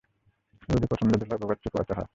রোদে 0.69 0.87
প্রচণ্ড 0.87 1.11
ধুলায় 1.21 1.39
ভোগান্তি 1.41 1.67
পোহাতে 1.69 1.93
হয়। 1.97 2.09